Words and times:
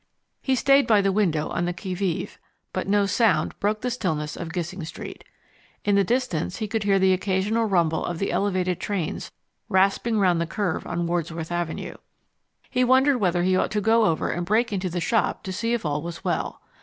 He 0.41 0.55
stayed 0.55 0.87
by 0.87 1.01
the 1.01 1.11
window 1.11 1.49
on 1.49 1.65
the 1.65 1.75
qui 1.75 1.93
vive, 1.93 2.39
but 2.73 2.87
no 2.87 3.05
sound 3.05 3.53
broke 3.59 3.81
the 3.81 3.91
stillness 3.91 4.35
of 4.35 4.51
Gissing 4.51 4.83
Street. 4.83 5.23
In 5.85 5.93
the 5.93 6.03
distance 6.03 6.57
he 6.57 6.67
could 6.67 6.81
hear 6.85 6.97
the 6.97 7.13
occasional 7.13 7.65
rumble 7.65 8.03
of 8.03 8.17
the 8.17 8.31
Elevated 8.31 8.79
trains 8.79 9.31
rasping 9.69 10.17
round 10.17 10.41
the 10.41 10.47
curve 10.47 10.87
on 10.87 11.05
Wordsworth 11.05 11.51
Avenue. 11.51 11.97
He 12.71 12.83
wondered 12.83 13.17
whether 13.17 13.43
he 13.43 13.55
ought 13.55 13.69
to 13.69 13.79
go 13.79 14.05
over 14.05 14.31
and 14.31 14.43
break 14.43 14.73
into 14.73 14.89
the 14.89 14.99
shop 14.99 15.43
to 15.43 15.51
see 15.53 15.71
if 15.75 15.85
all 15.85 16.01
was 16.01 16.23
well. 16.23 16.61